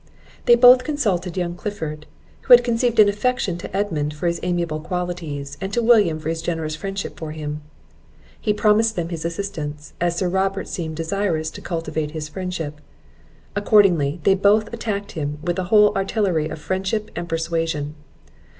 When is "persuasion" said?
17.29-17.93